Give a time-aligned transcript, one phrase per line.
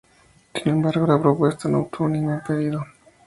[0.55, 2.83] Sin embargo, la propuesta no obtuvo ningún pedido.